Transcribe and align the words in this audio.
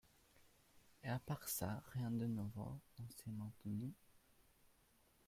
Et 1.03 1.09
à 1.09 1.19
part 1.19 1.47
ça… 1.47 1.83
rien 1.93 2.09
de 2.09 2.25
nouveau, 2.25 2.79
Monsieur 2.97 3.29
Maltenu? 3.33 3.93